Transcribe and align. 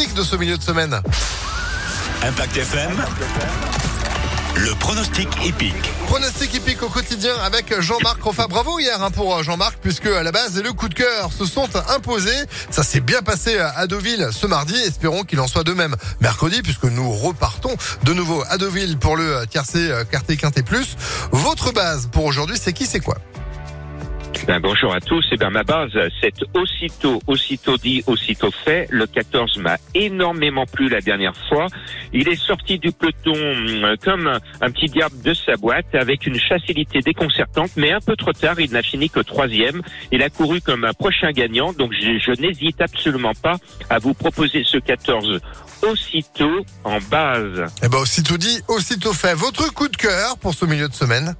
pronostic 0.00 0.14
de 0.14 0.22
ce 0.22 0.36
milieu 0.36 0.56
de 0.56 0.62
semaine. 0.62 0.98
Impact 2.22 2.56
FM. 2.56 2.90
Le 4.56 4.74
pronostic 4.76 5.28
épique. 5.44 5.74
Pronostic 6.06 6.54
épique 6.54 6.82
au 6.82 6.88
quotidien 6.88 7.34
avec 7.44 7.78
Jean-Marc 7.80 8.22
Roffa. 8.22 8.46
Bravo 8.46 8.78
hier 8.78 9.02
hein, 9.02 9.10
pour 9.10 9.42
Jean-Marc 9.42 9.78
puisque 9.82 10.06
à 10.06 10.22
la 10.22 10.32
base 10.32 10.62
le 10.62 10.72
coup 10.72 10.88
de 10.88 10.94
cœur 10.94 11.30
se 11.32 11.44
sont 11.44 11.68
imposés. 11.94 12.44
Ça 12.70 12.82
s'est 12.82 13.00
bien 13.00 13.20
passé 13.20 13.58
à 13.58 13.86
Deauville 13.86 14.28
ce 14.32 14.46
mardi. 14.46 14.74
Espérons 14.74 15.24
qu'il 15.24 15.40
en 15.40 15.46
soit 15.46 15.64
de 15.64 15.74
même 15.74 15.96
mercredi 16.20 16.62
puisque 16.62 16.84
nous 16.84 17.10
repartons 17.12 17.76
de 18.04 18.14
nouveau 18.14 18.42
à 18.48 18.56
Deauville 18.56 18.96
pour 18.96 19.16
le 19.16 19.44
tiercé 19.50 19.90
quartier 20.10 20.38
quintet 20.38 20.62
plus. 20.62 20.96
Votre 21.30 21.72
base 21.72 22.08
pour 22.10 22.24
aujourd'hui 22.24 22.56
c'est 22.58 22.72
qui 22.72 22.86
c'est 22.86 23.00
quoi? 23.00 23.18
Ben, 24.50 24.60
bonjour 24.60 24.92
à 24.92 25.00
tous. 25.00 25.24
Et 25.26 25.34
eh 25.34 25.36
ben, 25.36 25.50
ma 25.50 25.62
base, 25.62 25.92
c'est 26.20 26.34
aussitôt, 26.54 27.20
aussitôt 27.26 27.76
dit, 27.76 28.02
aussitôt 28.06 28.50
fait. 28.50 28.88
Le 28.90 29.06
14 29.06 29.58
m'a 29.58 29.76
énormément 29.94 30.66
plu 30.66 30.88
la 30.88 31.00
dernière 31.00 31.36
fois. 31.48 31.66
Il 32.12 32.28
est 32.28 32.40
sorti 32.40 32.78
du 32.78 32.90
peloton 32.90 33.34
euh, 33.36 33.94
comme 34.02 34.26
un 34.26 34.70
petit 34.70 34.86
diable 34.86 35.20
de 35.22 35.34
sa 35.34 35.54
boîte 35.56 35.94
avec 35.94 36.26
une 36.26 36.38
facilité 36.38 37.00
déconcertante, 37.00 37.70
mais 37.76 37.92
un 37.92 38.00
peu 38.00 38.16
trop 38.16 38.32
tard. 38.32 38.58
Il 38.58 38.72
n'a 38.72 38.82
fini 38.82 39.08
que 39.08 39.20
troisième. 39.20 39.82
Il 40.10 40.22
a 40.22 40.30
couru 40.30 40.60
comme 40.60 40.84
un 40.84 40.94
prochain 40.94 41.30
gagnant. 41.30 41.72
Donc, 41.72 41.92
je, 41.92 42.18
je 42.18 42.40
n'hésite 42.40 42.80
absolument 42.80 43.34
pas 43.40 43.54
à 43.88 43.98
vous 43.98 44.14
proposer 44.14 44.64
ce 44.64 44.78
14 44.78 45.40
aussitôt 45.82 46.64
en 46.84 46.98
base. 47.10 47.66
Eh 47.84 47.88
ben, 47.88 47.98
aussitôt 47.98 48.36
dit, 48.36 48.60
aussitôt 48.68 49.12
fait. 49.12 49.34
Votre 49.34 49.72
coup 49.72 49.88
de 49.88 49.96
cœur 49.96 50.38
pour 50.38 50.54
ce 50.54 50.64
milieu 50.66 50.88
de 50.88 50.94
semaine? 50.94 51.34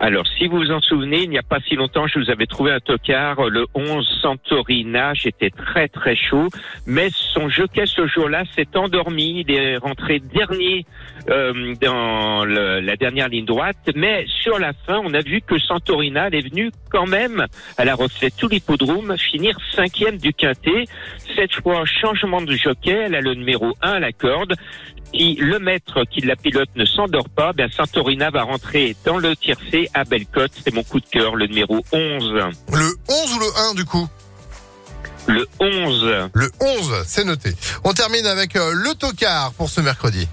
Alors, 0.00 0.26
si 0.36 0.46
vous 0.46 0.58
vous 0.58 0.70
en 0.70 0.80
souvenez, 0.80 1.22
il 1.22 1.30
n'y 1.30 1.38
a 1.38 1.42
pas 1.42 1.60
si 1.60 1.76
longtemps, 1.76 2.06
je 2.06 2.18
vous 2.18 2.30
avais 2.30 2.46
trouvé 2.46 2.72
un 2.72 2.80
tocard, 2.80 3.48
le 3.48 3.66
11 3.74 4.18
Santorina. 4.20 5.14
J'étais 5.14 5.50
très 5.50 5.88
très 5.88 6.16
chaud, 6.16 6.48
mais 6.86 7.08
son 7.12 7.48
jockey 7.48 7.86
ce 7.86 8.06
jour-là 8.06 8.44
s'est 8.54 8.76
endormi. 8.76 9.44
Il 9.46 9.54
est 9.54 9.76
rentré 9.76 10.18
dernier 10.18 10.86
euh, 11.28 11.74
dans 11.80 12.44
la 12.44 12.96
dernière 12.96 13.28
ligne 13.28 13.44
droite, 13.44 13.90
mais 13.94 14.26
sur 14.42 14.58
la 14.58 14.72
fin, 14.86 15.00
on 15.04 15.14
a 15.14 15.20
vu 15.20 15.40
que 15.40 15.58
Santorina 15.58 16.28
est 16.28 16.48
venu 16.48 16.70
quand 16.90 17.06
même. 17.06 17.46
Elle 17.78 17.88
a 17.88 17.94
refait 17.94 18.30
tout 18.30 18.48
l'hippodrome, 18.48 19.16
finir 19.16 19.56
cinquième 19.74 20.16
du 20.18 20.32
quintet. 20.32 20.84
Cette 21.36 21.54
fois, 21.54 21.84
changement 21.84 22.42
de 22.42 22.54
jockey. 22.54 23.02
Elle 23.06 23.14
a 23.14 23.20
le 23.20 23.34
numéro 23.34 23.72
1 23.82 23.92
à 23.92 24.00
la 24.00 24.12
corde 24.12 24.54
si 25.14 25.34
le 25.34 25.58
maître 25.58 26.04
qui 26.04 26.20
la 26.22 26.36
pilote 26.36 26.70
ne 26.74 26.84
s'endort 26.84 27.28
pas, 27.28 27.52
ben 27.52 27.70
Santorina 27.70 28.30
va 28.30 28.42
rentrer 28.42 28.96
dans 29.04 29.18
le 29.18 29.34
tiercé 29.72 29.90
à 29.94 30.04
Bellecote. 30.04 30.52
C'est 30.64 30.74
mon 30.74 30.82
coup 30.82 31.00
de 31.00 31.06
cœur, 31.06 31.36
le 31.36 31.46
numéro 31.46 31.84
11. 31.92 32.32
Le 32.72 32.94
11 33.08 33.34
ou 33.34 33.38
le 33.38 33.70
1 33.70 33.74
du 33.74 33.84
coup? 33.84 34.08
Le 35.28 35.46
11. 35.60 36.30
Le 36.34 36.50
11, 36.60 37.04
c'est 37.06 37.24
noté. 37.24 37.50
On 37.84 37.92
termine 37.92 38.26
avec 38.26 38.56
euh, 38.56 38.72
le 38.72 38.94
tocard 38.94 39.52
pour 39.52 39.68
ce 39.68 39.80
mercredi. 39.80 40.28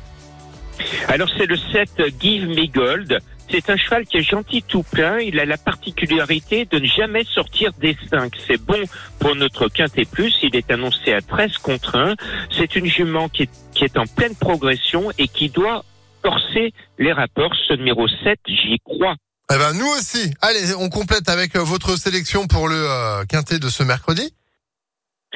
Alors 1.08 1.30
c'est 1.38 1.46
le 1.46 1.58
7 1.58 1.90
Give 2.20 2.48
Me 2.48 2.66
Gold. 2.68 3.20
C'est 3.52 3.70
un 3.70 3.78
cheval 3.78 4.06
qui 4.06 4.18
est 4.18 4.24
gentil 4.24 4.64
tout 4.64 4.84
plein. 4.84 5.20
Il 5.20 5.40
a 5.40 5.46
la 5.46 5.58
particularité 5.58 6.66
de 6.66 6.80
ne 6.80 6.86
jamais 6.86 7.24
sortir 7.24 7.72
des 7.74 7.98
5. 8.10 8.32
C'est 8.48 8.62
bon 8.62 8.82
pour 9.20 9.36
notre 9.36 9.68
quintet 9.68 10.06
plus. 10.06 10.38
Il 10.44 10.56
est 10.56 10.72
annoncé 10.72 11.14
à 11.14 11.22
13 11.22 11.58
contre 11.58 11.98
1. 11.98 12.16
C'est 12.56 12.76
une 12.76 12.86
jument 12.86 13.28
qui 13.28 13.44
est, 13.44 13.50
qui 13.74 13.86
est 13.86 13.98
en 13.98 14.06
pleine 14.06 14.36
progression 14.36 15.12
et 15.18 15.28
qui 15.28 15.50
doit 15.50 15.84
corser 16.22 16.74
les 17.00 17.12
rapports. 17.12 17.54
Ce 17.68 17.74
numéro 17.74 18.08
7, 18.08 18.40
j'y 18.48 18.80
crois. 18.84 19.16
Eh 19.52 19.58
ben, 19.58 19.74
nous 19.74 19.88
aussi. 19.98 20.32
Allez, 20.42 20.76
on 20.78 20.90
complète 20.90 21.28
avec 21.28 21.56
euh, 21.56 21.64
votre 21.64 21.98
sélection 21.98 22.46
pour 22.46 22.68
le 22.68 22.76
euh, 22.76 23.26
quintet 23.26 23.58
de 23.58 23.68
ce 23.68 23.82
mercredi. 23.84 24.32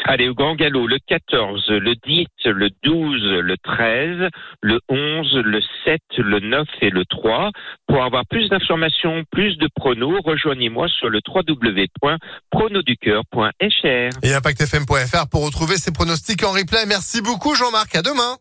Allez, 0.06 0.28
au 0.28 0.33
grand 0.33 0.56
galop, 0.56 0.88
le 0.88 0.97
14, 1.08 1.69
le 1.69 1.95
10, 1.95 2.25
le 2.45 2.69
12, 2.84 3.22
le 3.41 3.56
13, 3.58 4.30
le 4.61 4.80
11, 4.89 5.36
le 5.45 5.61
7, 5.86 6.02
le 6.17 6.39
9 6.39 6.67
et 6.81 6.89
le 6.89 7.06
3. 7.06 7.52
Pour 7.88 8.03
avoir 8.03 8.25
plus 8.28 8.50
d'informations, 8.50 9.23
plus 9.31 9.56
de 9.58 9.69
pronos, 9.75 10.19
rejoignez-moi 10.25 10.88
sur 10.90 11.09
le 11.09 11.22
www.pronoducœur.fr. 11.28 14.24
Et 14.24 14.34
impactfm.fr 14.34 15.28
pour 15.30 15.45
retrouver 15.45 15.78
ces 15.78 15.91
pronostics 15.91 16.44
en 16.44 16.51
replay. 16.51 16.85
Merci 16.85 17.22
beaucoup 17.22 17.56
Jean-Marc, 17.56 17.95
à 17.95 18.01
demain. 18.01 18.38